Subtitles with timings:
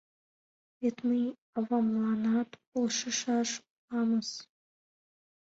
[0.79, 1.23] Вет мый
[1.57, 4.29] авамланат полшышаш уламыс!